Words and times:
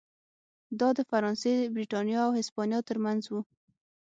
دا 0.79 0.89
د 0.97 0.99
فرانسې، 1.09 1.53
برېټانیا 1.75 2.19
او 2.27 2.31
هسپانیا 2.39 2.79
ترمنځ 2.89 3.23
و. 3.31 3.35